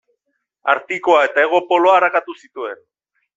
Artikoa 0.73 1.19
eta 1.27 1.43
Hego 1.43 1.59
Poloa 1.73 1.93
arakatu 1.99 2.37
zituen. 2.45 2.83